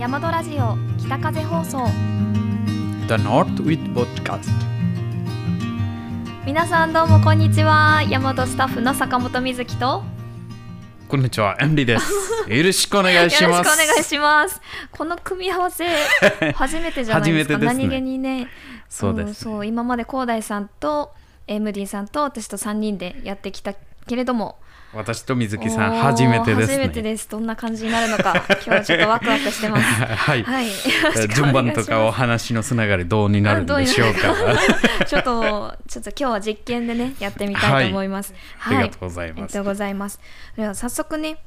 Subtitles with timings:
[0.00, 1.86] 大和ラジオ北風放送。
[3.06, 4.48] The North with Podcast
[6.46, 8.02] 皆さんどうもこんにちは。
[8.08, 10.02] 大和スタッフの坂本瑞希と。
[11.06, 12.10] こんにちは、エンリーです。
[12.48, 13.76] よろしくお願いしよろます。
[13.76, 14.62] しくお願いします。
[14.90, 15.84] この組み合わせ
[16.56, 17.54] 初めてじゃないですか。
[17.58, 17.84] 初めてですね。
[17.84, 18.48] 何気にね。
[18.88, 19.66] そうです、んそう。
[19.66, 21.12] 今まで広大さんと
[21.46, 23.74] MD さんと私と3人でやってきた
[24.06, 24.56] けれども
[24.92, 26.78] 私と水木さん、初めてですね。
[26.78, 30.42] 初めてですどんな感じになるのか 今日はちょっとワクワクしてますはい。
[30.42, 30.66] はい
[31.34, 34.34] 順番とかお話のつながりどうになるんでしょうか。
[35.06, 38.34] ちょっとちょっと今日は実験でねやってみたいと思います。
[38.66, 40.20] ありがとうございますありがとうございます。
[40.56, 41.38] では早速ね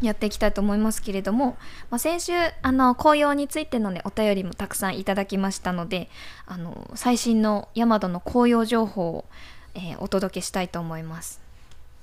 [0.00, 1.58] やっていきたいと思いますけれども、
[1.90, 2.32] まあ、先週
[2.62, 6.08] あの紅葉についてのねお便りもたくさんいただきましたので
[6.46, 9.24] あの最新のヤマドの紅葉情報を、
[9.74, 11.39] えーお届けしたいと思います。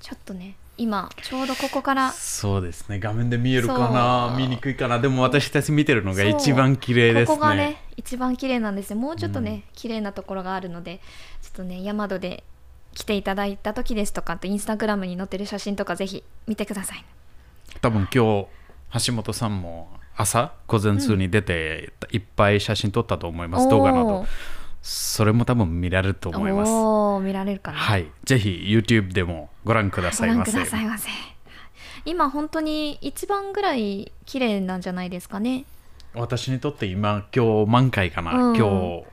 [0.00, 4.36] ちょっとね今ちょうどここからそうですね、画面で見えるかそな、う。
[4.36, 7.36] 見にくいかな、でも私たち見てるのが一番綺麗ですね。
[7.36, 8.96] ここがね一番綺麗なんですよ。
[8.96, 11.00] もうちょっとね、綺麗なところがあるので
[11.42, 12.44] ちょっとねヤマドで
[12.94, 17.04] 来ていただいた時ですとかあとインスタグラムに載ってる写真とかぜひ見てください
[17.80, 18.46] 多分今
[18.90, 24.26] 日、橋本さんも朝、午前中に出て、いっぱい写真撮ったと思います、動画など。
[24.82, 27.24] それも多分見られると思います。
[27.24, 30.52] 見られるかな、はい、ぜひ YouTube でもご覧くださいませ。
[30.52, 31.10] ご覧くださいませ。
[32.06, 35.66] 今本当に一番ぐらい綺麗なんじゃないですかね。
[36.14, 38.56] 私にとって今今日満開かな、うん。
[38.56, 39.04] 今日。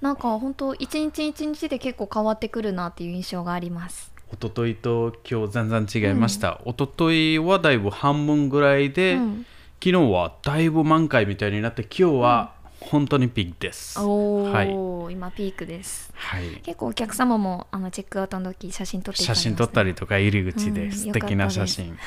[0.00, 4.12] なんか本当一日一日で結構変わってくるなっていう印象があります。
[4.32, 9.46] 一昨日と今日全然違いました、一昨日はだいぶ半分ぐらいで、うん。
[9.80, 12.53] 昨日はだいぶ満開みたいになって今日は
[12.90, 16.12] 本当にピークです、おはい、ー、今ピークです。
[16.14, 21.98] はい、結構お客様もあのチェックアウトの時写真撮ってね写真撮ったりとか入り口でうん素敵な写真、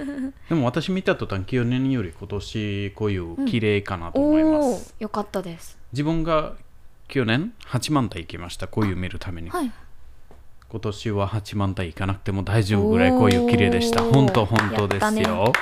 [0.48, 5.78] でも私見た途端去年より今年こういう綺麗かなと思いまおす、ーよかったです。
[5.92, 6.54] 自分が
[7.08, 9.72] 去年8万体行きましたこういう見るために、はい。
[10.68, 14.02] 今年は8万体行かなくても大丈夫ぐらいこういう綺麗でした。
[14.02, 15.52] 本当本当ですよ、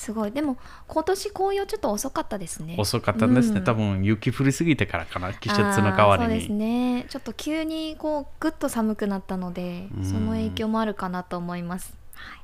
[0.00, 0.32] すごい。
[0.32, 0.56] でも
[0.86, 2.74] 今年紅葉ちょっと遅かったですね。
[2.78, 3.64] 遅かったんですね、うん。
[3.64, 5.34] 多分雪降りすぎてからかな。
[5.34, 7.06] 季節の代わりあーそうですに、ね。
[7.10, 10.04] ちょっと急にこうぐっと寒くなったのでうん。
[10.04, 12.38] その影響もあるかなと思います、はい、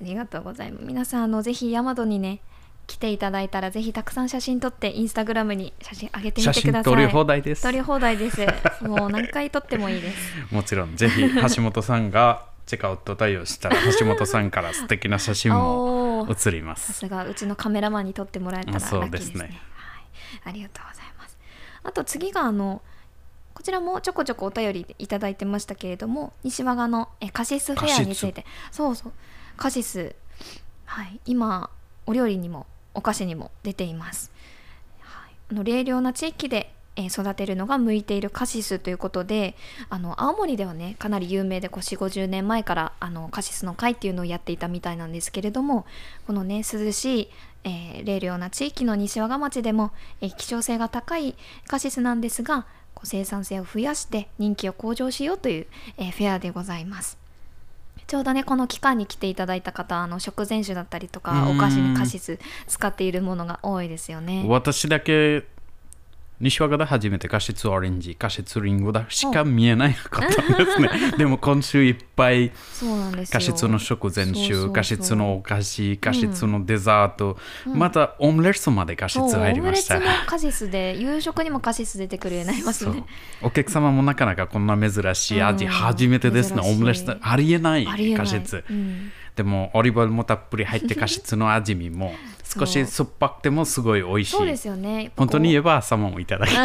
[0.00, 0.84] ありがとうございます。
[0.84, 2.40] 皆さんあのぜひヤマドにね
[2.86, 6.92] 来ていただいたらぜひたくさん写真撮ってインスタグラムに写真上げてみ写てください。
[6.92, 7.62] 真撮り放題です。
[7.62, 8.46] 撮り放題です。
[8.82, 10.34] もう何回撮ってもいいです。
[10.54, 10.94] もちろん。
[10.94, 11.22] ぜひ
[11.56, 19.48] 橋本さんがチェックアウト対応したら橋本さんから素敵な写真も 写りまさすすがうちのカメラマンに撮ってもらえたらラそうッですね。
[19.48, 19.60] ね。
[19.74, 20.06] はい、
[20.44, 21.38] ありがとうございます。
[21.82, 22.82] あと次があの
[23.54, 28.46] こちらもちょこちょこお便りいただいてましたけれども西和賀のえカシスフェアについて。
[28.70, 29.12] そうそう
[29.56, 30.14] カシス。
[30.86, 31.20] はい。
[31.26, 31.70] 今
[32.06, 34.32] お料理にもお菓子にも出ています、
[35.00, 39.54] はい、あの冷涼な地域でえー育てるのが向いているカシスということで
[39.88, 45.86] あの青森ではねかなり有名で4 5 0年前からあのカシスの会っていうのをやっていたみたいなんですけれども
[46.26, 47.30] このね涼しい、
[47.64, 51.34] えー冷涼な地域の西和賀町でも、えー希少性が高い
[51.66, 52.66] カシスなんですが
[53.04, 55.66] 生産性を増やして人気を向上しようという、
[55.96, 57.18] えーフェアでございます。
[58.06, 64.44] ちょうどねこの期間に来ていただいた方あの食前酒だったりとかうんお菓子にカシス使っているものが多いですよね。
[64.46, 65.44] 私だけ
[66.42, 69.06] 西和賀で初めてカシスオレンジカシスリンゴだ。
[69.08, 70.90] しか見えないかったんですね。
[71.16, 73.32] でも今週いっぱいそうなんですよ。
[73.32, 74.56] カシスの食前そうそうそう。
[74.66, 79.98] 酒カシスのお菓子カシスのデザート、またオムレツまでカシそうス入りました。
[79.98, 83.04] オムレツもカシスで夕食にもカシス出てくるようになりますね。
[83.40, 85.70] お客様もなかなかこんな珍しい味、うん。
[85.70, 86.60] 初めてですね。
[86.60, 86.76] 珍しい。
[86.76, 88.18] オムレツありえないありえない。
[88.18, 89.12] カシス、うん。
[89.36, 92.14] でもオリーブオイルもたっぷり入ってカシスの味見も
[92.58, 94.30] 少し酸っぱくてもすごい美味しい。
[94.32, 95.12] そうですよね。
[95.16, 96.50] 本当に言えば朝もいただき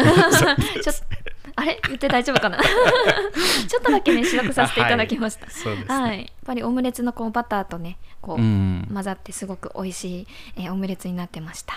[1.56, 1.80] あれ？
[1.88, 2.58] 言って大丈夫かな？
[2.62, 5.46] ちょっとだけね試食させていただきました。
[5.68, 5.78] はい。
[5.78, 5.84] ね。
[5.88, 6.18] はい。
[6.20, 8.88] やっぱりオムレツのこうバターとねこう、うん。
[8.92, 10.26] 混ざってすごく美味しい、
[10.56, 11.74] えーオムレツになってました。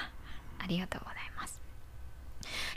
[0.60, 1.60] ありがとうございます。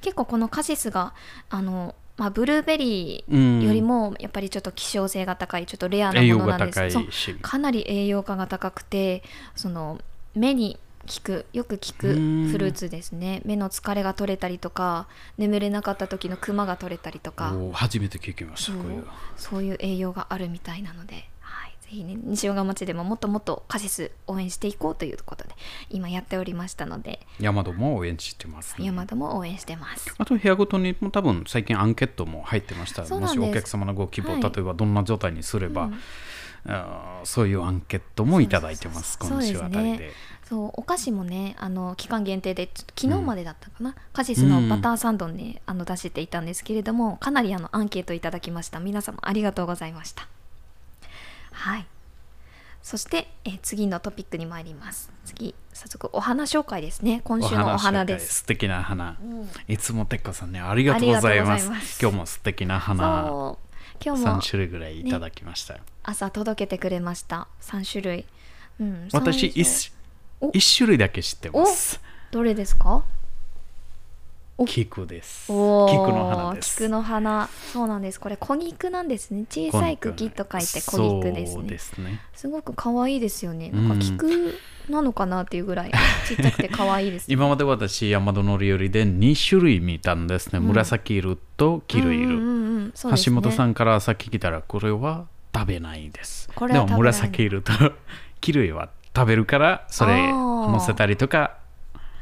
[0.00, 1.12] 結構このカシスが
[1.50, 7.12] あのまあ、ブルーベリーよりもやっぱりちょっと希少性が高いちょっとレアなものなんです栄養が高いそう。
[7.12, 9.24] しかなり栄養価が高くて
[9.56, 10.00] その
[10.32, 12.48] 目に効くよく効くうん。
[12.50, 13.42] フルーツですね。
[13.44, 15.08] 目の疲れが取れたりとか
[15.38, 17.54] 眠れなかった時のクマが取れたりとか。
[17.56, 18.82] お初めて聞きましたそう。
[18.82, 19.04] いう。
[19.36, 25.54] そういう栄養があるみたいなので、はい、ぜひね西和賀町でももっともっとカシス応援していこうということで
[25.90, 27.20] 今やっておりましたので。
[27.38, 30.14] 山戸も応援してます、ね、山田も応援してます。
[30.18, 33.02] あと部屋ごとにも多分最近アンケートも入ってました。
[33.02, 34.42] もしお客様のご希望、はい。
[34.42, 35.98] 例えばどんな状態にすれば、うん
[37.24, 40.12] そういうアンケートもいただいてます今週あたりで。
[40.48, 48.78] そうお菓子もねあの期間限定で昨日までだったかな、カシスのバターサンドね、あの出していたんですけれどもかなりあのアンケートいただきました。
[48.78, 50.28] 皆様ありがとうございました。
[51.52, 51.86] はい。
[52.82, 55.10] そして、えー次のトピックに参ります。
[55.24, 57.22] 次早速お花紹介ですね。
[57.24, 58.40] 今週のお花です。
[58.40, 59.48] 素敵な花、うん。
[59.66, 61.68] いつもてっかさんねありがとうございます。
[62.02, 63.56] 今日も素敵な花
[64.02, 67.48] 今日3も種類ぐらいいただきましたよ、朝届けてくれました。
[67.60, 68.26] 3種類、
[68.80, 69.92] うん、私最初一
[70.40, 70.50] お。
[70.52, 72.00] 一種類だけ知ってます。
[72.30, 72.96] どれですか？
[72.96, 73.04] お
[74.66, 75.46] 菊です。
[75.46, 77.48] 菊の花菊の花。
[77.72, 78.20] そうなんです。
[78.20, 79.46] これ小菊なんですね。
[79.50, 81.62] 小さい茎と書いて小菊ですね。
[81.64, 82.20] ですね。
[82.34, 83.70] すごく可愛いですよね。
[83.74, 83.88] うん。
[83.88, 84.54] なんか菊
[84.88, 85.90] なのかなっていうぐらい
[86.28, 90.66] ちっちゃくて可愛いです、ね、今まで私山戸のりよりで2種類見たんですね、うん。
[90.66, 93.40] 紫色と黄色い色、橋ね。
[93.40, 96.48] 本さんからさっき聞いたらこれは食べないです。
[96.54, 97.72] これはでも紫色と
[98.40, 100.54] 黄色いは食べるからそれあー。
[100.70, 101.56] 乗せたりとか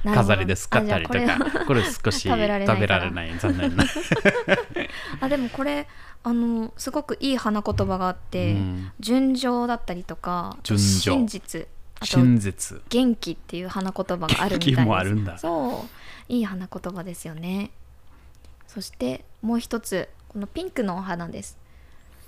[0.04, 2.66] 飾りで使ったりとかこれ少し 食べられ
[3.10, 3.84] ない残念な。
[5.20, 5.86] あでもこれ
[6.24, 8.92] あのすごくいい花言葉があって、うん。
[9.00, 11.66] 純情だったりとか真実
[12.02, 12.80] 真実。
[12.88, 14.76] 元気っていう花言葉があるみたいです。
[14.76, 15.38] 元気もあるんだ。
[15.38, 15.86] そ
[16.28, 16.32] う。
[16.32, 17.70] いい花言葉ですよね。
[18.66, 21.58] そしてもう一つこのピンクのお花です。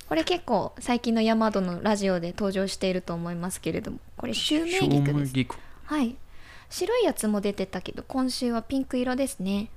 [0.09, 5.33] これ結構最近のヤマドのラジオで登場していると思いますけれどもこれシュウメイギクです。
[5.33, 6.17] 菊はい
[6.71, 9.71] 白いやつも出てたけど今週はピンク色ですね。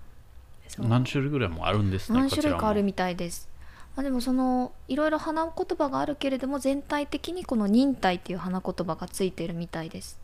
[0.77, 3.49] 何種類ぐらいもあるんですね何種類かあるこみたいです。
[3.95, 10.19] まあ、でもそのいろいろ花言葉があるけれども全体的にこの忍耐っていう花言葉がついてるみたいです。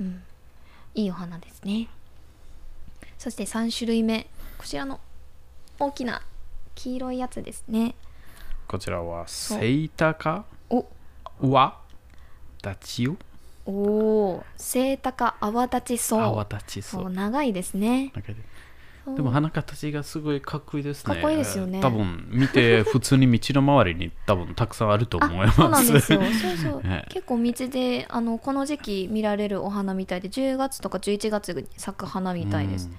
[0.00, 0.22] うん。
[0.94, 1.88] いいお花ですね。
[3.18, 4.26] そして3種類目。
[4.58, 5.00] こちらの
[5.78, 6.22] 大きな
[6.74, 7.94] 黄色いやつですね。
[8.66, 9.24] こちらはう。
[9.28, 10.44] セイタカ？
[10.70, 10.86] お。
[11.40, 11.78] は
[12.62, 13.16] ダチオ？
[13.66, 16.20] おおセイタカ泡立ちそう。
[16.20, 18.12] 泡立ちそそうう長いですね。
[19.06, 21.14] でも花形がすごいかっこいいですね。
[21.14, 21.80] かっこいいですよね。
[21.80, 25.60] 多分見て普通に道の周りに 多分たくさんあると思います。
[25.60, 26.20] あそうなんですよ。
[26.20, 32.96] そうそう、ね 結構道であのこの時期見られるお花みたいで10月とか11月に咲く花みたいです、うん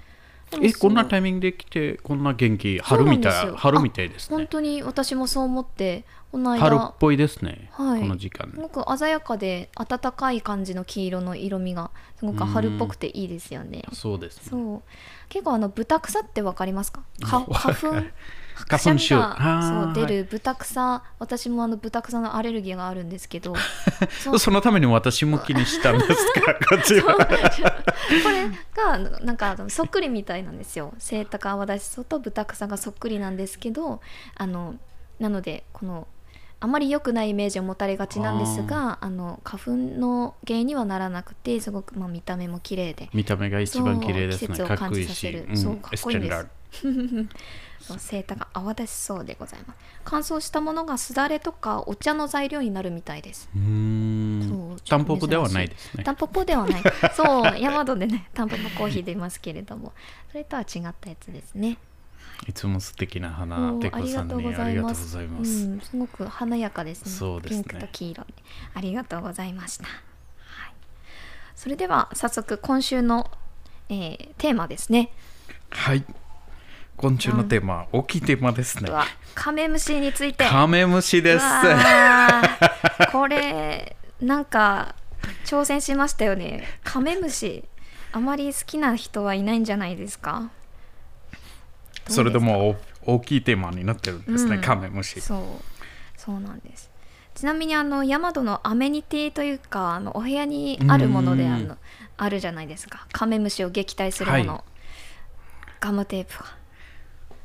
[0.61, 4.47] え、こんなタイミングで来てこんな元気春みたい春みたいです本ね。
[4.49, 7.69] 当に私もそう思ってこの春っ間ぽいですね。
[7.73, 8.57] はいこの時間す。
[8.57, 14.43] ごく鮮やかで暖かい感じの黄色の色味がすごく春っぽくていいですよねそうですね。
[14.49, 14.81] そう
[15.29, 17.01] 結構あの豚草ってわかりますか？
[17.21, 18.07] か花粉？
[18.67, 19.21] 花粉症。
[19.21, 23.53] そう出る豚草私もあの豚草のアレルギーがあるんですけど
[24.39, 26.53] そのために私も気にしたんですか？
[26.69, 27.01] こっち。
[27.01, 27.09] こ
[28.29, 30.93] れがなんかそっくりみたいなんですよ。
[30.99, 34.01] セイタカアワダシソとブタクサがそっくりなんですけど
[34.35, 34.75] あの
[35.19, 36.07] なのでこの
[36.65, 43.07] あまり良くないイメージを持たれがちなんですがあの花粉の原因にはならなくてすごく、まあ、見た目も綺麗で。
[43.13, 44.55] 見た目が一番綺麗ですね。
[44.55, 45.07] そう季節をかっこいいし。
[45.07, 45.47] 感じさせる。
[45.47, 45.57] うん。
[45.57, 47.99] そうかっこいいんです。
[47.99, 49.77] セイタカアワダシソでございます。
[50.03, 53.47] 乾燥したものがすだれとかお茶の材料になるみたいです。
[53.55, 54.77] うーそんう。
[54.81, 56.03] タンポポではないですね。
[56.03, 56.13] タ。
[56.13, 56.83] ンポポではない。
[57.13, 59.93] そう山戸でね タンポポコーヒー出ますけれども。
[60.31, 61.77] それとは違ったやつですね
[62.47, 65.65] いつも素敵な花もうてこさんにありがとうございます。
[65.65, 67.11] うん、すごく華やかですね。
[67.11, 67.63] そうですね。
[67.63, 68.33] ピンクと黄色で
[68.73, 70.73] ありがとうございました、はい、
[71.55, 73.31] それでは早速今週の、
[73.89, 75.11] えーテーマですね。
[75.69, 76.03] はい。
[76.97, 78.89] 今週のテーマ、大きいテーマですね。
[79.33, 80.45] カメムシについて。
[80.47, 81.45] カメムシです。
[83.11, 84.95] これなんか
[85.45, 86.63] 挑戦しましたよね。
[86.85, 87.65] カメムシ
[88.13, 90.51] あまり好きな人はいないんじゃないですか？
[92.07, 94.61] それでもお大きいテーマになってるんですね、うん。
[94.61, 95.21] カメムシ。
[95.21, 95.41] そう。
[96.17, 96.89] そうなんです。
[97.33, 101.53] ちなみにあのヤマドのアメニティというかあのお部屋にあるものでうん。
[101.53, 101.77] あの
[102.17, 103.07] あるじゃないですか。
[103.11, 104.63] カメムシを撃退するもの、はい。
[105.81, 106.45] ガムテープが。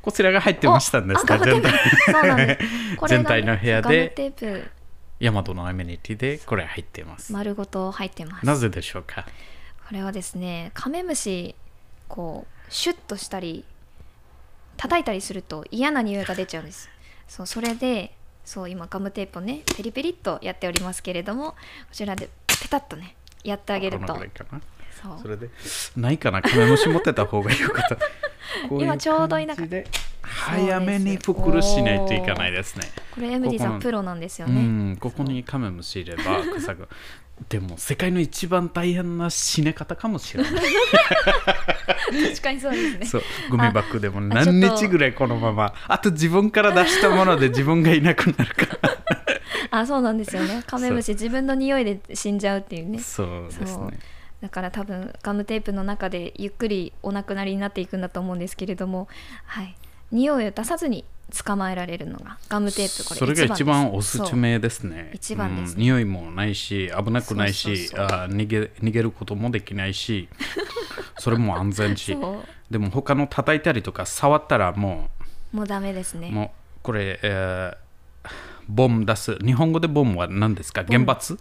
[0.01, 1.71] こちらが入ってましたんですか全体。
[1.71, 2.97] プそうなんです。
[2.97, 4.71] これがね全体の部屋でガムテープ。
[5.19, 7.31] ヤマトのアメニティでこれ入っています。
[7.31, 8.45] 丸ごと入ってます。
[8.45, 9.25] なぜでしょうか？
[9.87, 11.53] これはですねカメムシ
[12.07, 13.65] こうシュッとしたり
[14.81, 16.89] 叩いたりすると嫌な匂いが出ちゃうんです。
[17.27, 21.55] そうそれでそう今ガムテープをねペリペリっとやっておりますけれどもこ
[21.91, 24.17] ちらでペタッとねやってあげると。
[25.21, 25.49] それで、
[25.95, 27.97] ないかなカメムシ持ってた方がよかった。
[28.69, 29.67] 今ちょうどいなかっ
[30.21, 32.89] 早めに袋しないといけないですね。
[33.13, 36.23] これ MD さここのんプロなんですようねん、ここにカメムシいれば
[36.55, 36.87] 草が。
[37.49, 40.53] でも世界の一番大変な死ね方かもしれない。
[42.29, 45.73] 確かにそうですねそう、ゴミ箱でもあ何日ぐらいこのまま。
[45.87, 49.01] あと自分から出したもので自分がいなくなるから。
[49.71, 53.99] あそうなんですよねカメムシ自分の匂いで死んじゃうっていうねそうですね
[54.41, 59.07] だから多分ガムテープの中でゆっくりお亡くなりになっていくんだと思うんですけれども、
[59.45, 59.75] はい、
[60.11, 61.05] 匂いを出さずに
[61.45, 65.11] 捕まえられるのがガムテープこれそれが一番おすすめですね。
[65.13, 65.75] 一番ですね。
[65.75, 70.27] うん匂いもないし、危なくないし、そあ逃げ逃げることもできないし、
[71.17, 75.09] それも安全し、そでも他の叩いたりとか触ったらも
[75.53, 76.29] うもうダメですね。
[76.29, 76.49] う、もう
[76.83, 77.91] これ、えー
[78.67, 79.35] ボム出す。
[79.43, 80.85] 日本語でボムは何ですか？
[80.87, 81.37] 原発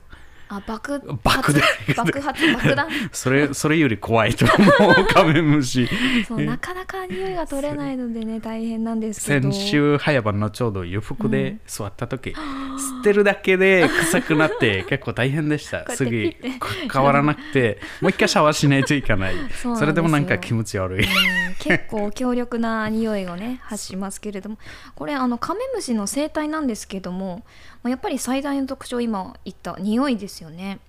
[0.52, 1.62] あ爆爆弾。
[1.97, 2.88] 爆発爆弾。
[3.12, 5.88] それそれより怖いと思う、カメムシ。
[6.26, 9.52] そうなかなか匂いが取れないのでね大変なんですけど。
[9.52, 15.85] 先週早晩のちょうど洋服で座った時、吸ってるだけで臭くなって 結構大変でした。
[15.85, 16.92] こうやって次ピッて。
[16.92, 19.35] 変わらなくてもう一回シャワーしないといけない。
[19.54, 21.04] それでもなんか気持ち悪い。
[21.04, 21.54] うん。
[21.61, 24.59] 結構強力な匂いをね発しますけれども。
[24.97, 27.45] これあのカメムシの生態なんですけども
[27.79, 30.80] まあやっぱり最大の特徴今言った匂いですよね。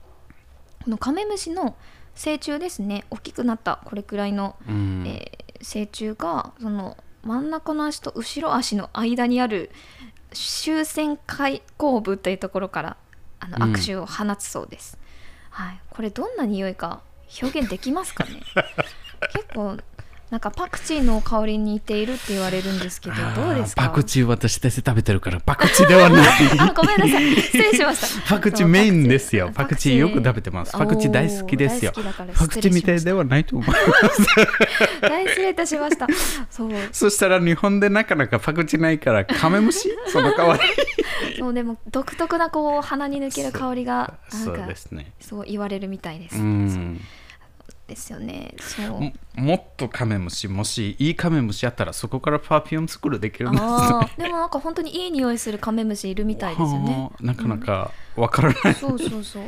[0.83, 1.75] このカメムシの
[2.15, 3.05] 成虫ですね。
[3.09, 5.03] 大きくなったこれくらいの、うん。
[5.07, 9.69] えー成虫がその真ん中の足と後ろ足の間にある
[10.33, 12.97] 終戦開口部というところから
[13.39, 13.73] あのうん。
[13.73, 14.97] 握手を放つそうです、
[15.51, 17.03] はい、これどんな匂いか
[17.41, 18.41] 表現できますかね？
[19.33, 19.77] 結構
[20.31, 23.83] なんかパクチーの香りに似ているって言われるんですけどどうですか？
[23.83, 26.29] パクチー私たち食べてるからパクチーではない。
[26.57, 27.35] あごめんなさい。
[27.35, 28.29] 失礼しました。
[28.35, 29.51] パクチーメインですよ。
[29.53, 30.71] パクチーよく食べてます。
[30.71, 31.11] パクチー。
[31.11, 31.91] 大好きですよ。
[32.37, 36.07] パクチーみたいではないと思うました大失礼いたしました。
[36.49, 36.71] そう。
[36.93, 39.89] そしたら日本でなかなかパクチーないからカメムシ？
[40.07, 40.61] その代わり。
[41.37, 45.11] そうでも独特なこう鼻に抜ける香りがなんそうかですね。
[45.19, 46.37] そう言われるみたいです。
[46.37, 47.01] うん
[47.91, 48.55] ですよね。
[48.59, 49.01] そう。
[49.01, 56.93] ももっとカメムシもしいいカメムシあったらそこからパフューム作るできるんですねああ、でもなんか本当にいい匂いするカメムシいるみたいですよね。
[56.93, 59.43] はあなかなかわからない、そうそうそう。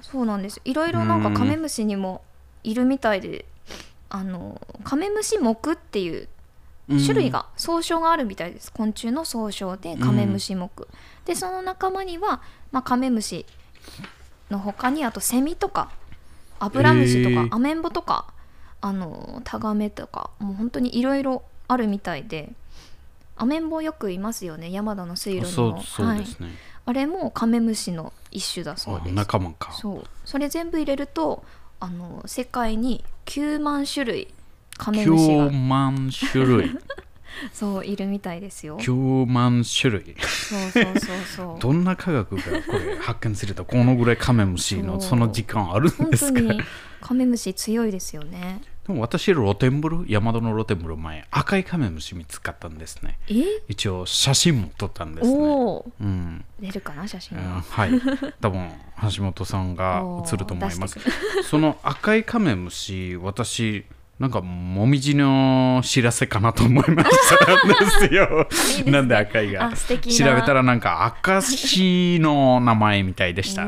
[0.00, 0.60] そうなんです。
[0.64, 2.22] いろいろなんかカメムシにも
[2.62, 3.44] いるみたいで、
[4.08, 6.28] あのカメムシ目っていう
[6.88, 8.72] 種類が総称があるみたいです。
[8.72, 10.70] 昆虫の総称でカメムシ目。
[11.24, 12.42] でその仲間には
[12.72, 13.44] まあカメムシ
[14.50, 15.90] の他にあとセミとか
[16.60, 18.32] アブラムシとか、アメンボとか
[18.80, 22.52] あのタガメとかもう本当にいろいろあるみたいで。
[23.36, 25.82] アメンボよくいますよね山田の水路にも。
[25.82, 26.50] そうですね、
[26.84, 29.14] あれもカメムシの一種だそうあです。
[29.14, 29.72] 仲間か。
[29.72, 30.04] そう。
[30.26, 31.42] それ全部入れると
[31.80, 34.34] あの世界に9万種類
[34.76, 36.78] カメムシ9が万種類
[37.52, 38.78] そういるみたいですよ。
[38.78, 40.16] 9万種類。
[40.20, 41.58] そうそうそうそう。
[41.60, 46.40] どんな科学がこれ発見するとこのぐらいカメムシのその時間あるん本ですか？
[46.40, 46.60] 当に
[47.00, 48.60] カメムシ強いですよね。
[48.86, 53.18] でも私露天風呂山田の露天風呂前赤いカメムシ見つかったんですね。
[53.28, 53.34] え？
[53.68, 55.36] 一応写真も撮ったんですね。
[56.00, 56.44] うん。
[56.60, 57.60] 出るかな写真うんが。
[57.62, 57.90] はい。
[58.40, 58.68] 多分
[59.16, 60.98] 橋本さんが 映ると思います。
[61.44, 63.84] その赤いカメムシ私
[64.20, 68.28] なんかもみじの知らせかなと思いましたんですよ。
[68.42, 68.92] いいですね。
[68.92, 69.72] なんで赤いが。
[69.72, 70.34] 調な。
[70.34, 73.62] べたらなんか赤シの名前みたいでした。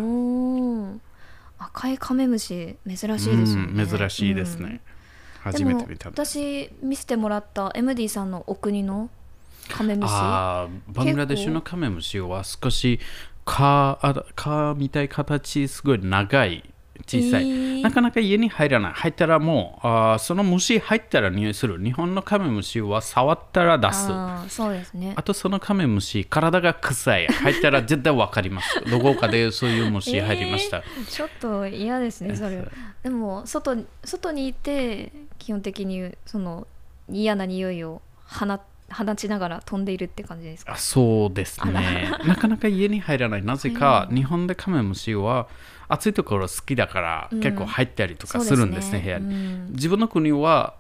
[1.59, 3.83] 赤いカメムシ珍しいですよね。
[3.83, 4.65] うん珍しいですうん。
[4.65, 4.83] ね、
[5.41, 9.09] 初めて見た私見せてもらった MD さんのお国の
[9.71, 10.13] カメムシ。
[10.15, 13.01] あーバングラデシュのカメムシは少し
[13.47, 16.72] 蚊みたい形すごい長い
[17.07, 17.83] 小さい、えー。
[17.83, 18.93] なかなか家に入らない。
[18.93, 21.83] 入ったらもうあーその虫入ったら匂いする。
[21.83, 24.09] 日本のカメムシは触ったら出す。
[24.11, 25.15] あそうですね。
[25.25, 27.27] とそのカメムシ体が臭い。
[27.27, 28.81] 入ったら絶対わかります。
[28.91, 32.65] どこかでそういう虫入りました、えーちょっと嫌ですねそれ。
[33.03, 36.67] でも外に外にいて基本的にその
[37.09, 38.47] 嫌な匂いを放
[38.93, 40.73] 放ちながら飛んでいるって感じですか？
[40.73, 42.11] あそうですね。
[42.27, 43.43] なかなか家に入らない。
[43.45, 45.49] なぜか日本でカメムシは
[45.89, 47.41] 暑いところ好きだからうん。
[47.41, 49.73] 結構入ったりとかするんですね,、部屋に、うん。
[49.73, 50.75] 自分の国は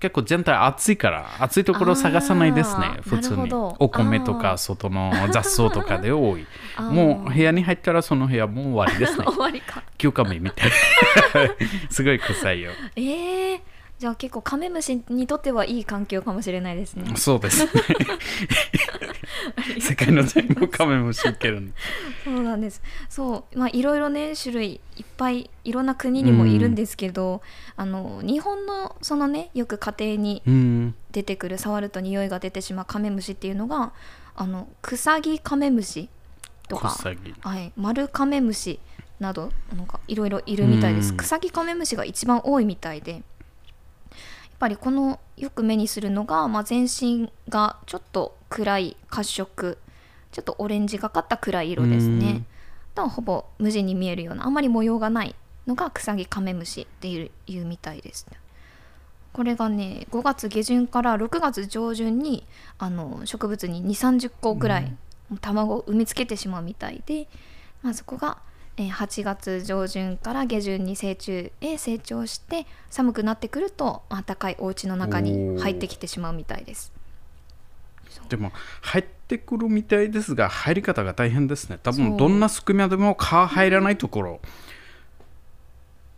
[0.00, 3.48] 結構全体暑いから暑いところを探さないですね普通に。
[3.52, 6.46] お米とか外の雑草とかで多い。
[6.78, 9.24] もう部屋に入ったらその部屋もう終わりですね。
[9.26, 9.82] 終わりか。
[9.96, 10.70] 休暇日みたい
[11.90, 12.70] すごい臭いよ。
[12.94, 13.60] えー、
[13.98, 17.16] じゃあ結構カメムシにとってはいい環境かもしれないですね。
[17.16, 17.70] そうですね。
[19.80, 21.74] 世界の全部カメムシいけるん
[22.24, 22.80] そうなんです。
[23.08, 27.42] そうまあいろいろね種類いっぱいいろんな国にもいるんですけど、
[27.76, 30.94] あの日本のそのねよく家庭にうん。
[31.10, 33.92] 出てくる触ると匂いが出てしまうカメムシっていうのが
[34.36, 36.08] あのクサギカメムシ
[36.68, 38.78] とかはい、マルカメムシ
[39.18, 41.10] などなんかいろいろいるみたいです。
[41.10, 41.16] うん。
[41.16, 43.22] クサギカメムシが一番多いみたいで
[44.58, 49.78] ぱりこのよく目にするのが、まあ、全身がちょっと暗い褐色
[50.32, 52.18] ちょっとオレンジがかった暗い色ですうん。
[52.18, 52.44] ね
[52.94, 55.34] とほぼ無地に見えるようなあんまり模様がない
[55.66, 58.38] のがクサギカメムシっていういうみたいですね。
[59.32, 62.44] これがね5月下旬から6月上旬に
[62.78, 64.96] あの植物に2 3 0個ぐらい
[65.40, 67.28] 卵を産みつけてしまうみたいで、
[67.82, 68.38] まあ、そこが、
[68.78, 76.92] えー8月上旬から下旬に成虫へ成長して寒くなってくると暖かいお家の中に入ってきてしまうみたいです。
[78.28, 81.78] でも入ってくるみたいですが入り方が大変ですね。
[81.82, 84.40] 多分どんな隙間でも蚊入らないところ。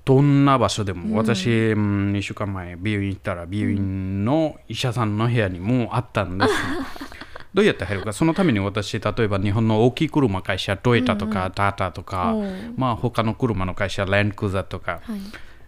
[0.04, 6.52] どんな場所でも、私、うん、2週間前病院行ったら病院の医者さんの部屋にもあったんです、
[7.52, 12.34] どうやって入るかそのために私例えば日本の大きい車会社トヨタとか、タタとか、
[12.76, 15.20] まあ他の車の会社ランクザとか、はい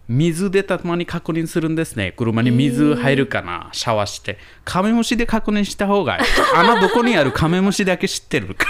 [0.07, 2.11] 水でたまに確認するんですね。
[2.11, 4.37] 車に水入るかな、シャワーして。
[4.65, 6.23] カメムシで確認した方がいい。
[6.55, 8.65] 穴どこにあるカメムシだけ知ってるか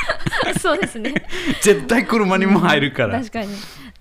[0.45, 0.53] ら。
[0.61, 1.13] そうですね
[1.61, 3.17] 絶対車にも入るから。
[3.19, 3.47] 確かに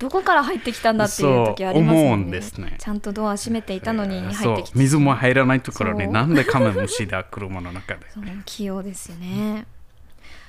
[0.03, 2.75] どこから入ってきたんだっていう時ありますもんねうんですね。
[2.77, 8.01] ちゃんとドア閉めていたのに入ってきて水も入らないところになんでカメムシだ車の中で。
[8.45, 9.65] 器用ですよね。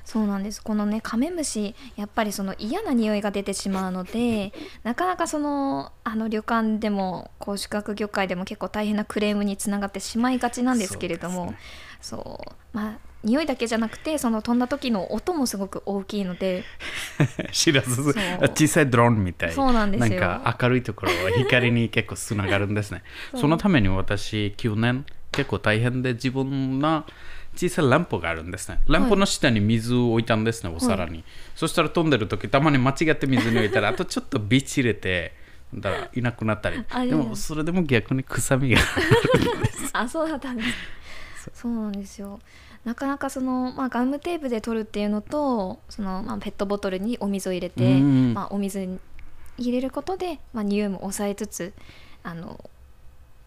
[0.03, 0.62] そうなんです。
[0.63, 11.53] このねカメムシやっぱりその嫌な匂いが出てしまうのでなかなかそのあの旅館でもこう宿泊業界でも結構大変なクレームにつながってしまいがちなんですけれども
[12.01, 12.41] そ
[12.74, 16.63] う,、まあ匂いだけじゃなくてその飛んだ時の音もすごく大きいので。
[17.51, 18.01] 知らず
[18.56, 19.51] 小さいドローンみたい。
[19.51, 20.20] そうなんですよ。
[20.20, 23.03] なんか明るいところは光に結構つながるんですね。
[23.36, 27.06] そのために私去年結構大変で自分の
[27.56, 28.80] 小さいランプがあるんですね。
[28.88, 31.24] ランプの下に水を置いたんですね、お皿に。
[31.56, 35.34] そしたら飛んでる時たまに間違って水に置いたらあとちょっとビチ入れて
[35.74, 36.84] だからいなくなったり。
[37.10, 37.36] でも。
[37.36, 38.82] それでも逆に臭みが
[39.94, 40.70] あそうだったんです。
[41.53, 42.39] そうなんですよ
[42.86, 49.00] なかなかその、まあ、ガムテープで取るっていうのとその、まあ、ペットボトルにお水を入れて、うんまあ、お水に
[49.58, 51.74] 入れることで、まあ、匂いも抑えつつ
[52.24, 52.60] あの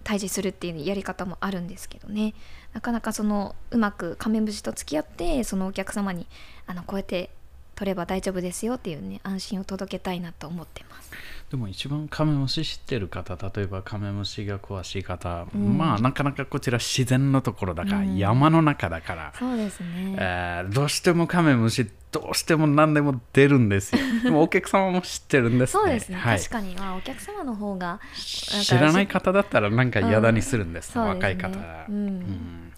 [0.04, 2.34] 退治するっていうやり方もあるんですけどね
[2.72, 6.26] なかなかそのうまくカメムシと付き合ってそのお客様に
[6.66, 7.30] あのこうやって
[7.74, 11.10] 取れば大丈夫ですよっていうね安心を届けたいなと思ってます。
[11.50, 15.78] でも一番カメムシ知ってる方例えばカメムシが詳しい方、うん。
[15.78, 18.16] まあなかなかこちら自然のところだから、うん。
[18.16, 20.16] 山の中だから、そうですね。
[20.18, 24.00] えーどうしてもカメムシどうしても何でも出るんですよ。
[24.24, 25.82] でもお客様も知ってるんですね。
[25.82, 26.38] そうですね、はい。
[26.38, 32.06] 確かに、まあ、お客様の方が知らない方だったらなんか嫌だにするんですね、うん若い方ねうん。
[32.06, 32.72] うん。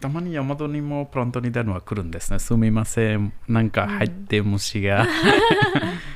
[0.00, 2.38] たまに山戸にもプロントに電話来るんですね。
[2.38, 3.32] すみません。
[3.48, 5.08] なんか入って虫が、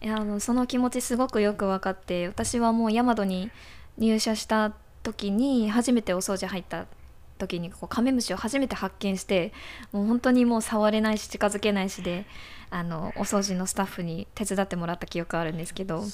[0.00, 3.50] いやあのその気持ちすごくよく分かって私はもうヤマドに
[3.96, 6.86] 入社した時に初めてお掃除入った
[7.38, 9.52] 時にこうカメムシを初めて発見して
[9.92, 12.26] もう本当にもう触れないし近づけないしで
[12.70, 16.08] あのお掃除のスタッフに手伝ってもらった記憶あるんですけど、はい、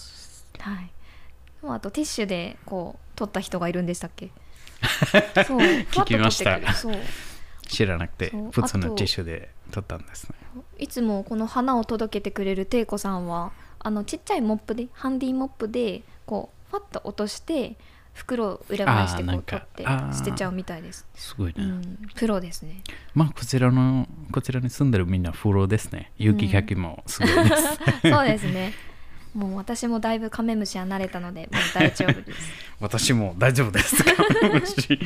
[1.62, 4.30] あとティッシュでこう取った人がいるんでしたっけ？
[5.46, 6.72] そう聞きました。
[6.74, 6.94] そう。
[7.66, 10.34] 知らなくて普通のティッシュで取ったんですね。
[10.78, 13.52] いつもこの花を届けてくれるテイコさんは
[13.84, 17.76] あのちっちゃいモップでハンディモップでこうファッと落として
[18.14, 21.06] 袋を裏返してこう取って捨てちゃうみたいです。
[21.14, 22.82] すごいね、うん、プロですね。
[23.14, 27.78] まあこちらのこちらに住んでるみんなフローですね雪かきもすごいです、
[28.10, 28.72] そうですね。
[29.34, 32.52] もう私もだいぶカメムシは慣れたのでもう大丈夫です。
[32.80, 34.98] 私も大丈夫です カメムシ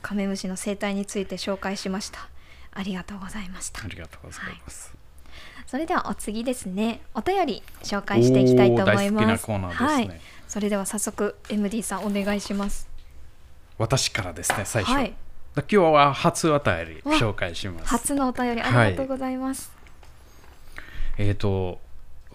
[0.00, 2.28] カメムシの生態について紹介しました。
[2.74, 3.88] ありがとうございましたあ。
[3.88, 4.94] りがとうございます、
[5.72, 7.00] それではお次ですね。
[7.14, 9.50] お便り紹介していきたいと思います。
[9.50, 10.20] ねはい。
[10.46, 12.86] それでは早速 MD さんお願いします。
[13.78, 15.14] 私からですね最初、はい。
[15.54, 19.72] だ今日は初お便りわ紹介します初のお便りありがとうございます。
[21.16, 21.80] えっ、と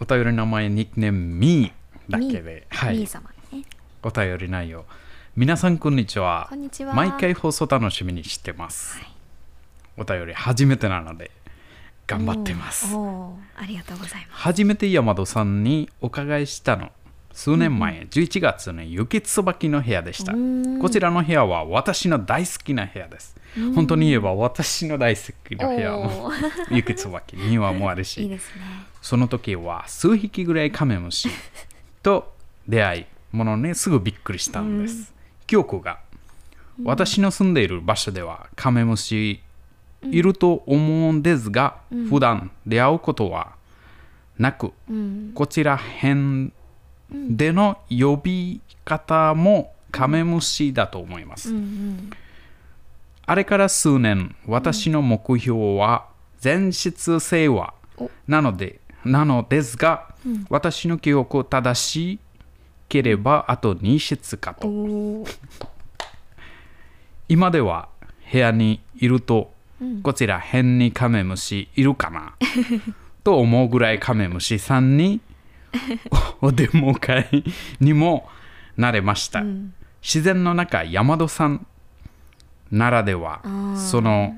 [0.01, 3.65] お便りの名前ニックネームミーだけで、はいミー様ね。
[4.01, 4.83] お便り内容
[5.35, 6.95] 皆さんこんにちはこんにちは。
[6.95, 8.99] 毎回放送楽しみにしてます、
[9.95, 11.29] お便り初めてなので
[12.07, 12.95] 頑張ってます。
[12.95, 14.41] ありがとうございます。
[14.41, 16.91] 初めて山戸さんにお伺いしたの。
[17.33, 20.33] 数年前、11月の雪椿の部屋でした。
[20.33, 20.79] うん。
[20.79, 23.35] こちらの部屋は私の大好きな部屋です。
[23.75, 25.91] 本当に言えば私の大好きな部屋。
[25.91, 26.75] もおー。
[26.75, 28.25] 雪椿庭もあるし。
[28.27, 28.39] ね。
[29.01, 31.29] その時は数匹ぐらいカメムシ
[32.01, 32.33] と
[32.67, 35.13] 出会いものにすぐびっくりしたんです、
[35.45, 35.99] 記憶が
[36.83, 39.41] 私の住んでいる場所ではカメムシ
[40.11, 41.77] いると思うんですが、
[42.09, 43.55] 普段出会うことは
[44.37, 45.31] なく、うん。
[45.33, 46.51] こちら辺
[47.11, 52.09] での呼び方もカメムシだと思います、うんうん。
[53.25, 56.07] あれから数年私の目標は
[56.43, 58.09] 前室性はお。
[58.27, 60.13] なのでなのですが、
[60.49, 62.19] 私の記憶を正し
[62.89, 64.67] ければあと2室かと
[67.29, 67.89] 今では
[68.31, 69.51] 部屋にいると、
[70.03, 72.33] こちら変にカメムシいるかな？
[73.23, 75.19] と思うぐらいカメムシさんに
[76.41, 77.43] お お出迎え
[77.79, 78.29] にも
[78.77, 79.43] なれました、
[80.01, 81.65] 自然の中山戸さん
[82.71, 83.41] ならでは
[83.75, 84.37] その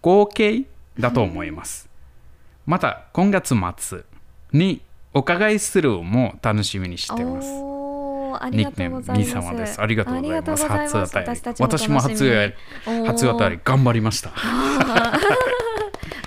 [0.00, 0.64] 合計
[0.98, 1.88] だと思います。
[2.66, 4.04] また今月末
[4.52, 4.82] に
[5.14, 7.48] お伺いするも楽しみにしてます
[8.50, 9.80] ニックネームミー様です。
[9.80, 10.38] ありがとうございます。
[10.38, 14.30] ありがとうございます初当たり私も初当たり初当たり頑張りました。
[14.34, 15.18] あ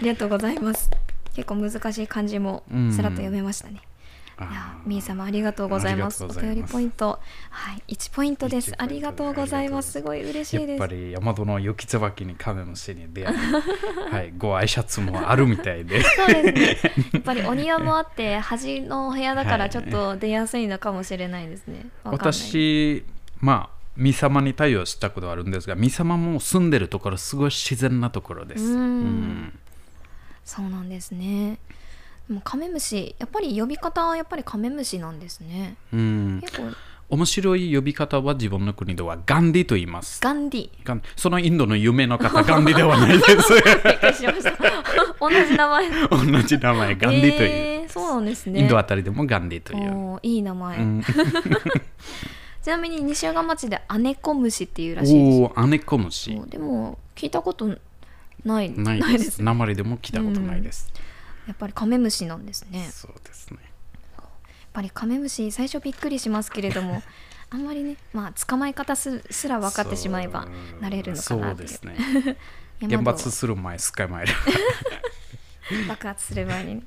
[0.02, 0.90] りがとうございます。
[1.36, 3.82] 結構難しい漢字もうんさらっと読めましたね。
[4.50, 6.24] いやみー様ありがとうございます。
[6.24, 8.72] ます便りポイント、はい、1ポイントです。
[8.72, 9.92] 1ありがとうございます。
[9.92, 10.70] すごい嬉しいです。
[10.72, 13.38] やっぱり山戸の雪椿にカメムシに出会い、
[14.12, 16.02] はい、ご挨拶もあるみたいで。
[16.04, 16.94] そうですね。
[17.14, 21.88] やっぱりお庭もあって端の部屋だかはいらちょっと出やすいのかもしれないですね。
[22.04, 23.06] わかんない私、
[23.40, 28.64] まあ、ミ様に対応したことはあるんですが、ミ様も住んでるところ、すごい自然なところです。
[28.64, 29.60] うんうん
[30.44, 31.60] そうなんですね。
[32.32, 35.76] でもカメムシやっぱり呼び方はやっぱりカメムシなんですね。
[35.92, 36.72] うん結構
[37.10, 40.22] 面白い呼び方は自分の国ではガンディと言います。
[40.22, 40.70] ガンディ。
[40.86, 43.54] ガンそのインドの有名な方、 ガンディではないです。
[43.54, 43.64] びっ
[44.00, 44.52] くりしました。
[45.20, 45.90] 同じ名前。
[46.10, 47.50] 同じ名前、ガンディという。
[47.50, 48.62] えーそうなんですね。
[48.62, 50.20] インドあたりでもガンディという。
[50.24, 51.04] いい名前、うん
[52.64, 56.40] ちなみに西山町でアネコムシっていうらしいですおお、アネコムシ。
[56.48, 57.68] でも聞いたこと
[58.46, 59.42] ないないないです。
[59.42, 60.92] 鉛でも聞いたことないです。
[61.52, 62.84] やっぱりカメムシなんですね。
[62.84, 63.60] やっそうですね。
[64.74, 67.04] ぱりカメムシ最初びっくりしますけれども
[67.50, 70.48] あんまりねまあ捕まえ方すすら分かってしまえば
[70.80, 72.38] なれるのかなそうというね。
[72.80, 74.34] 山原戸発する前、すっかり前で。
[75.88, 76.76] 爆発する前に。
[76.76, 76.84] ね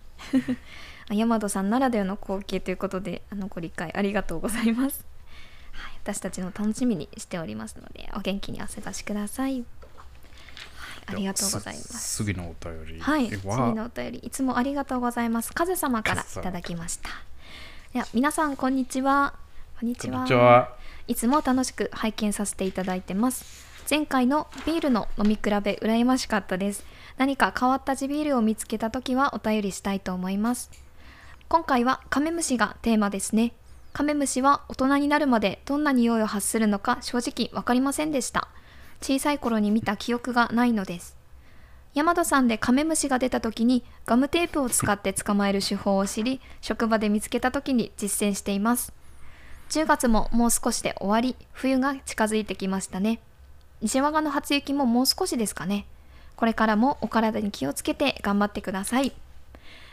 [1.09, 5.05] あ大和さんならではの光景ということであのご理解ありがとうございます、
[5.73, 9.67] はい、私たちの楽しみにしておりますのでお元気にお過ごしください、
[11.07, 12.17] ありがとうございます。
[12.17, 15.53] 次のお便りはい、次、のお便りいつもありがとうございます。
[15.53, 17.11] カズ様からいただきました。
[17.93, 19.35] では皆さんこんにちは。
[19.79, 20.25] こんにちは。
[20.27, 20.77] ちは。
[21.07, 23.45] いつも楽しく拝見させていただいてます。
[23.89, 26.85] 前回のビールの飲み比べ羨ましかったです。
[27.19, 30.71] 何か変わった地ビールを見つけたときはお便りしたいと思います。
[31.49, 33.53] 今回はカメムシがテーマですね。
[33.93, 38.49] カメムシは大人になるまでどんな匂いを発するのか正直わかりませんでした。
[39.01, 41.17] 小さい頃に見た記憶がないのです。
[41.95, 48.93] 山田さんでカメムシが出た時にガムテープを使って捕まえる手法を知り職場で見つけた時に実践しています。
[49.71, 53.21] 10月ももう少しで終わり冬が近づいてきましたね。
[53.81, 55.87] 西和賀の初雪ももう少しですかね。
[56.37, 59.13] これからもお体に気をつけて頑張ってください。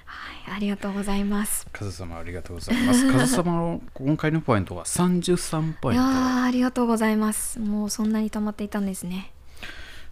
[0.05, 3.11] はいありがとうございますカズ様ありがとうございます。
[3.11, 6.03] カズ様の今回のポイントは33ポイント。
[6.03, 9.31] ありがとうございます もうそんなに溜まっていたんですね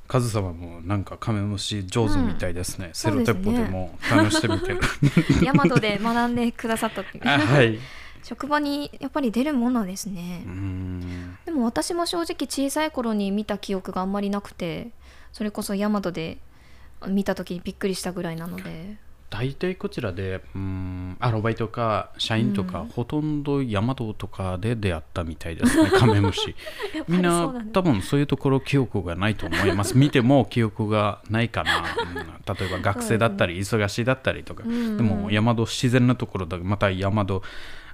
[0.08, 2.89] カズ様もなんかカメムシ上手みたいですね。
[2.93, 4.80] セロテッポでも試してみてる。
[5.45, 7.75] 大和で学んでくださったっていうあはい。
[7.75, 7.80] う
[8.23, 10.43] 職場にやっぱり出るものですね。
[11.45, 14.89] でも私も正直小さい頃に見た記憶があんまりなくて
[15.32, 16.39] それこそ大和で
[17.08, 18.97] 見た時にびっくりしたぐらいなので
[19.30, 26.56] 大体こちらでうーんアルバイトか社員とか、ほとんどヤマトとかで出会ったみたいですね カメムシ。
[27.08, 29.96] みんな多分そういうところ記憶がないと思います。
[29.98, 34.98] 見ても記憶がないかな、うん例えば学生だったり忙しいだったりとか、うん。
[34.98, 37.44] でも山戸自然なところだまた山戸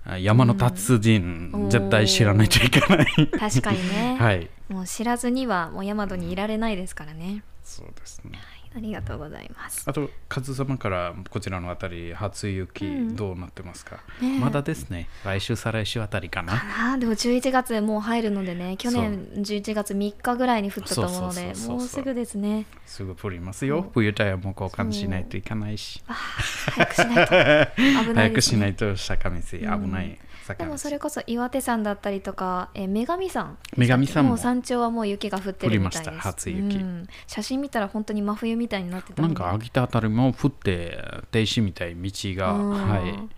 [0.05, 1.69] あ山の達人、うん。
[1.69, 3.05] 絶対知らないといけない。
[3.27, 4.49] 確かにね、 はい。
[4.69, 8.39] もう知らずにはもう大和にいられないですからね、そうですね
[8.75, 9.83] ありがとうございます。
[9.85, 13.15] あと、カズ様からこちらのあたり、初雪、うん。
[13.15, 14.39] どうなってますか、ねえ。
[14.39, 16.97] まだですね、来週、再来週あたりかな。
[16.97, 22.65] でも11月もう入るのでね去年11月3日ぐらいに降ったと思うのでもうすぐですね。
[22.85, 23.89] すぐ降りますよ。
[23.93, 26.03] 冬タイヤも交換しないといけないし。
[26.07, 27.31] 早くしないと。
[27.75, 30.19] 危ない 早くしないと坂道危うんない。
[30.53, 34.37] でもそれこそ岩手山だったりとか、えー女神山女神山も。
[34.37, 36.09] 山頂はもう雪が降ってるみたいです。
[36.09, 36.29] 降りました。
[36.29, 36.77] 初雪。
[36.77, 37.07] うん。
[37.25, 42.69] 写真見たら本当に真冬みたいになってたなんか秋田あたりも降って、停止みたい道が、うん。
[42.71, 43.29] はい。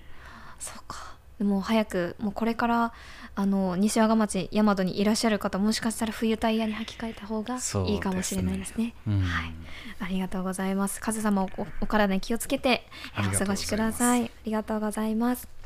[0.60, 1.17] そうか。
[1.38, 2.93] でも早くもうこれから
[3.36, 8.96] あの西和賀町大和にいらっしゃる方もしかしたら冬タイヤに履き替えた方がいいかもしれないですね。
[9.08, 9.20] うん。
[9.22, 9.54] はい、
[10.00, 11.00] ありがとうございます。
[11.00, 14.26] カズ様おおお体に気をつけてお過ごしください。
[14.26, 15.46] ありがとうございます。
[15.46, 15.57] はい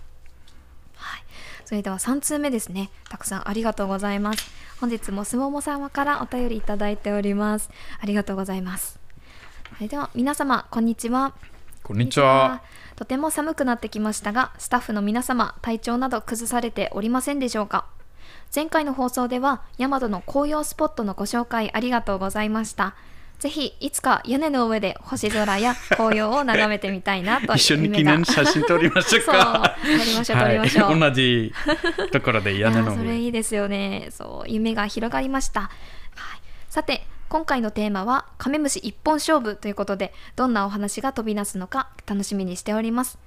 [1.71, 2.89] それでは3通目ですね。
[3.09, 4.51] たくさんありがとうございます。
[4.81, 7.69] 本日もすもも様からお便りいただいております。
[8.01, 8.99] ありがとうございます。
[9.77, 11.33] それでは皆様こんにちは。
[11.81, 12.61] こんにちは。
[12.97, 17.85] とても寒くなってきましたがスタッフの皆様体調など崩されておりませんでしょうか？
[18.53, 22.95] 前回の放送では大和の紅葉スポットのご紹介ありがとうございました
[23.41, 29.75] ぜひいつか屋根の上で星空や紅葉を眺めてみたいなと一緒に記念写真撮りましょうか。
[29.83, 30.91] そう撮りましょう撮りましょう。
[30.91, 31.53] はい、同じ
[32.11, 32.97] ところで屋根の上。
[32.97, 34.09] それいいですよね。
[34.11, 35.71] そう夢が広がりました、はい、
[36.69, 43.17] さて今回のテーマはカメムシ一本勝負ということでどんなお話が飛び出すのか楽しみにしております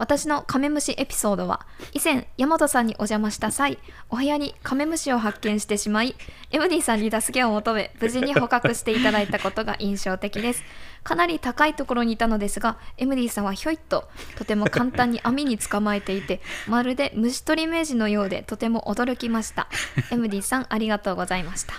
[0.00, 3.76] 私のカメムシエピソードは以前大和さんにお邪魔した際
[4.08, 6.16] お部屋にカメムシを発見してしまい
[6.50, 10.62] MD さんに助けを求め無事に捕獲していただいたことが印象的です。
[11.04, 19.68] かなり高いところにいたのですが MD さんはひょいっととても簡単に網に捕まえていてまるで虫取り名人のようでとても驚きました。
[20.10, 21.74] MD さんありがとうございました。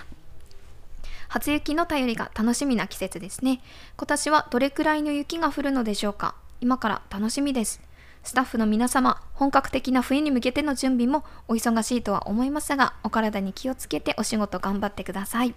[1.26, 3.60] 初雪の便りが楽しみな季節ですね。
[3.96, 6.36] 今年はどれくらいの雪が降るのでしょうか？
[6.60, 7.80] 今から楽しみです。
[8.24, 15.54] スタッフの皆様本格的な冬に向けての準備もお忙しいとは思いますがお体に気をつけてお仕事頑張ってください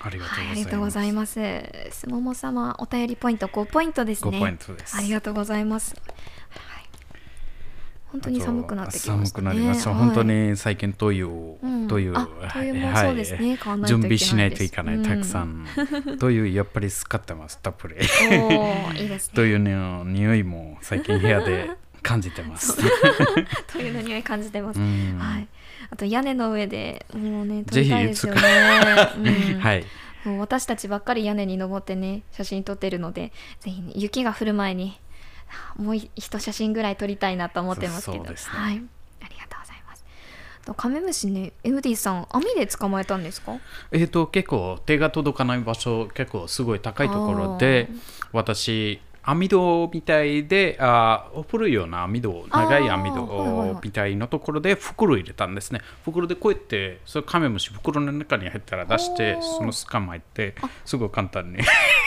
[0.00, 1.40] ありがとうはい、ありがとうございございます。
[1.90, 4.32] すもも様、お便りポイント5ポイントですます。
[4.32, 4.38] ね。
[4.38, 4.96] 5ポイントです。
[4.96, 5.94] ありがとうございます。
[5.94, 6.88] はい、
[8.08, 9.26] 本当に寒くなってきましたね。
[9.26, 9.90] 寒くなりました。
[9.90, 15.66] はい本当に最近という、うんという、いうもそうですね買わない準備しないといけない、うんたくさん。
[16.18, 17.94] という、やっぱり使ってます、たっぷり。
[17.94, 19.32] いいですね。
[19.34, 21.70] というね匂いも最近部屋で
[22.02, 22.76] 感じてます。
[23.72, 24.80] というの匂い感じてます。
[24.80, 25.48] うんはい。
[25.90, 28.40] あと屋根の上でもうね撮りたいですよね。
[29.16, 29.84] うん はい。
[30.24, 34.98] もう私たちばっかり屋根に登ってね写真撮ってるのでぜひね雪が降る前に
[35.46, 38.74] はあもう一写真ぐらい撮りたいなと思ってますけどねはい
[39.22, 40.04] ありがとうございます
[40.66, 43.56] とカメムシね MD さん網で捕まえたんですか？
[43.92, 47.88] えっ、と結構手が届かない場所結構すごい高いところで
[48.32, 55.80] 私網戸みたいであー古いような網戸長い網戸みたいなところで袋入れたんですね。
[56.04, 60.54] 袋でこうやってそれカメムシ袋の中に入ったら出してその捕まえて
[60.84, 61.58] すごい簡単に。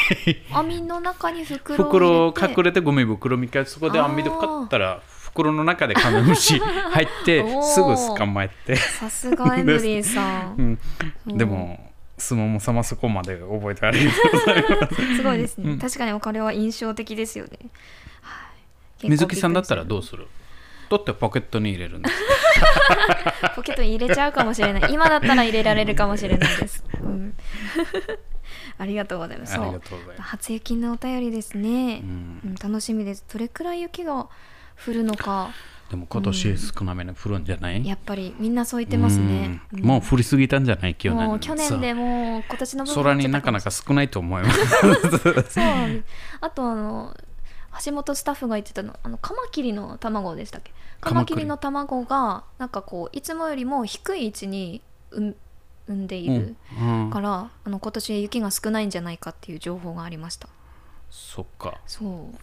[0.52, 5.02] 網の中に袋を袋隠れてゴミ袋みたいなそこで網戸買ったら
[5.34, 6.60] 袋の中でカメムシ
[6.91, 8.76] 入ってすぐ捕まえて。
[8.76, 10.78] さすが MD さん。
[11.28, 15.15] うん、でも、すもも様そこまで覚えてありがとうございます。
[15.17, 15.80] すごいですね、うん。
[15.80, 17.58] 確かにこれは印象的ですよね、
[18.21, 18.52] は
[19.02, 20.28] い、水木さんだったらうどうする？
[20.89, 22.15] 取ってポケットに入れるんです。
[23.56, 24.93] ポケットに入れちゃうかもしれない。
[24.93, 27.34] 今だったら入れられるかもしれないです、うん、
[28.78, 29.56] ありがとうございます。
[29.56, 30.30] ありそうがとうございます。
[30.30, 32.41] 初雪のお便りですね、うん。
[32.45, 33.26] うん楽しみです。
[33.32, 34.28] どれくらい雪が
[34.86, 35.49] 降るのか
[35.93, 39.79] でも今年少なめに降るんじゃない、やっぱりみんなそう言ってますね、うん。
[39.79, 39.86] うん。
[39.86, 40.95] もう降りすぎたんじゃない？
[40.95, 44.60] 去年もう去年でもう今年の空になかなか少ないと思います。
[45.53, 46.03] そう。
[46.41, 47.15] あとあの
[47.86, 50.71] 橋本スタッフが言ってたのあのカマキリの卵でしたっけ？
[50.99, 55.36] カカマキリの卵がなんかこういつもよりも低い位置に産
[55.88, 57.03] 産んでいるうん。
[57.06, 57.12] うん。
[57.12, 60.49] から、あの今年雪が少ないんじゃないかっていう情報がありました。
[61.12, 61.77] そっか。
[61.86, 62.36] そう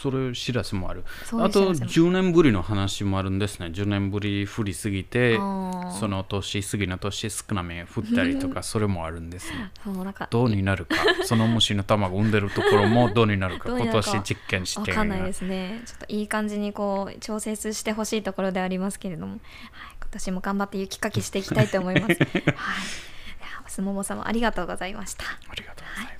[0.00, 1.04] それ知らせもある。
[1.32, 2.08] あと知らせも。
[2.08, 3.66] 10年ぶりの話もあるんですね。
[3.66, 9.70] 10年ぶり降りすぎてその年次の年少なめ降ったりとか それもあるんですね。
[10.30, 15.82] どうになるか、その虫の卵産んでるところもどうになるか、今年実験してわかんないですね。
[15.84, 19.40] ちょっといい感じにこう調節してほしいところでありますけれども、はい、
[20.00, 22.14] 今年も頑張って雪かきしていきたいと思います。
[22.14, 22.26] はい。
[23.70, 25.24] すもも様ありがとうございました。
[25.24, 26.19] ありがとうございます。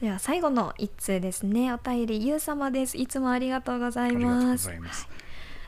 [0.00, 1.72] では最後の一通ですね。
[1.72, 2.98] お便りゆう様です。
[2.98, 4.66] いつもありがとうございます。
[4.66, 4.78] ざい。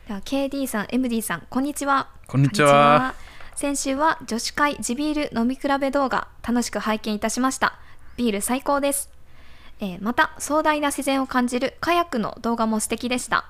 [0.07, 2.09] では KD さん MD さんこんにちは。
[2.27, 3.15] こんにちは。
[3.55, 7.79] 先週は女子会地ビール飲み比べ動画楽しく拝見いたしました。
[8.19, 9.11] ビール最高です、
[9.81, 13.47] えーまた壮大な自然を感じるカヤックの動画も素敵でした。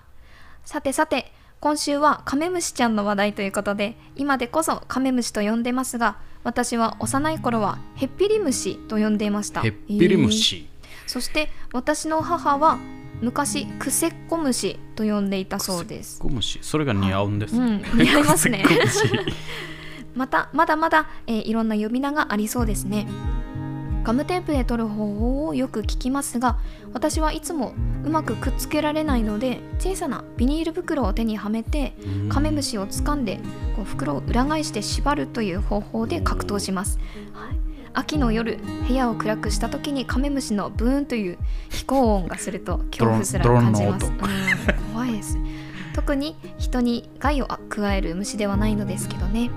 [0.64, 10.68] さてさて今週はカメムシちゃんの話題ということで今でこそカメムシと呼んでますが私は幼い頃はヘッピリムシと呼んでいましたヘッピリムシ。
[11.06, 12.78] そして私の母は
[13.20, 16.20] 昔クセッコムシと呼んでいたそうです。
[16.20, 18.64] クムシ、それが似合うんですうん、 似合いますね
[20.14, 23.06] またまだまだ、えーいろんな呼び名がありそうですね。
[24.08, 26.56] ガムテープで取る方法をよく聞きますが
[26.94, 27.74] 私はいつも
[28.06, 31.92] うまくくっつけられないので小さなビニール袋を手にはめて
[32.30, 33.38] カメムシを掴んで
[33.76, 36.98] こう袋を裏返して縛るという方法で格闘します、
[37.34, 37.58] はい、
[37.92, 38.56] 秋の夜
[38.88, 44.18] 部屋を暗くした時にカメムシのブーンという飛行音がすると恐怖すら感じます、うん
[44.94, 45.36] 怖いです。
[45.94, 49.50] 特に人に害を加える虫ではないのですけどね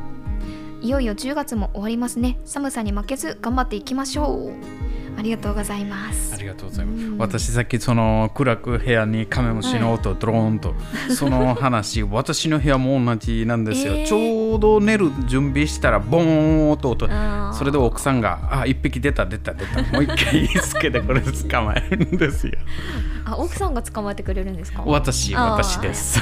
[0.81, 2.39] いよいよ10月も終わりますね。
[2.45, 4.51] 寒さに負けず頑張っていきましょう。
[4.51, 6.33] あありがとうございます。
[6.33, 7.05] ありがとうございます。
[7.05, 7.17] うん。
[7.19, 10.73] 私さっきその暗く部屋にカメムシの音、ドローンと
[11.15, 14.07] その話私の部屋も同じなんですよ、えー。
[14.07, 17.09] ちょうど寝る準備したらボーンと音
[17.53, 19.83] それで奥さんが「あ一匹出た出た出た。
[19.93, 22.53] もう一回つけてこれ捕まえるんですよ。
[23.25, 24.81] あ奥さんが捕まえてくれるんですか？
[24.85, 26.19] 私私です。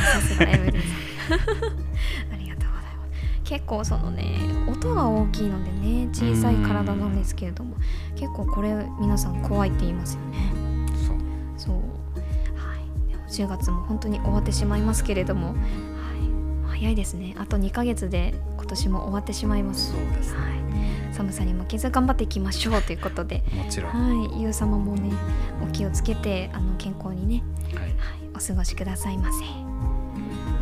[2.34, 2.36] あ
[3.50, 7.76] 結構そのね音が大きいのでね小さい体なんですけれども
[8.14, 10.52] 結構これ皆さん怖いって言いますよね。
[11.08, 11.18] そう。
[11.58, 11.76] そう。
[12.56, 13.12] はい。
[13.12, 15.54] でも10月も本当に終わってしまいますけれども、は
[16.68, 17.34] い、早いですね。
[17.40, 19.94] あと2ヶ月で今年も終わってしまいます。
[19.94, 20.40] そうですね。
[20.40, 23.42] はい、寒さに負けず頑張っていきましょうということで。
[23.52, 25.12] もちろん、はい、ゆう様もね
[25.64, 27.84] お気をつけてあの健康にねはい。
[27.84, 27.94] はい、
[28.36, 29.69] お過ごしくださいませ。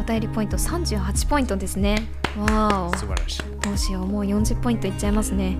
[0.07, 2.07] お便りポイント38ポイントですね。
[2.37, 3.41] わ素晴らしい。
[3.57, 5.57] お、どうしよう、もう40ポイントいっちゃいますね。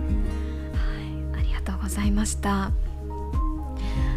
[1.34, 2.72] はい、ありがとうございました。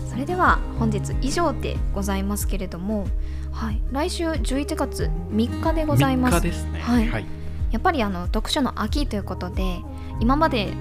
[0.09, 3.09] それでは本日以上でございますけれども、
[3.51, 6.37] はい、来週11月3日でございます。
[6.37, 6.79] 3日ですね。
[6.79, 7.09] はい。
[7.09, 7.27] はい、
[7.73, 9.81] やっぱりあの読書の秋ということで
[10.21, 10.73] 今まで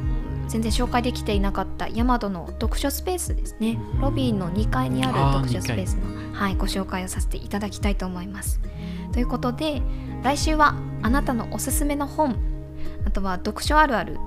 [0.47, 3.79] 全然紹介できていなかったヤマドの読書スペースですね。
[3.95, 4.01] うん。
[4.01, 8.59] ロビーの2階にある読書スペースの、はい、ご紹介をさせていただきたいと思います。
[9.13, 9.81] ということで
[10.23, 12.35] 来週はあなたのおすすめの本
[13.05, 14.17] あとは読書あるある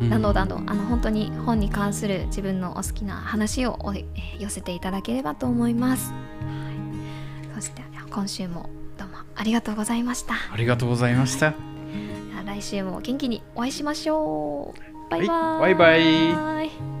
[0.00, 3.78] などなど、あの本当に本に関する自分のお好きな話を
[4.38, 6.12] 寄せていただければと思います。
[6.12, 6.16] は
[7.52, 10.34] い、そして今週もどうもありがとうございました。
[10.52, 11.54] ありがとうございました
[12.46, 15.10] 来週も元気にお会いしましょう。
[15.10, 15.28] バイバイ。
[15.28, 16.99] はいバイバイ